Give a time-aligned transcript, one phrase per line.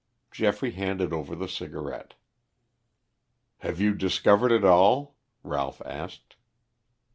[0.31, 2.15] Geoffrey handed over the cigarette.
[3.59, 6.37] "Have you discovered it all?" Ralph asked.